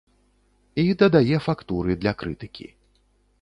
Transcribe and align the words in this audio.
І 0.83 0.85
дадае 1.01 1.37
фактуры 1.49 1.99
для 2.05 2.13
крытыкі. 2.23 2.67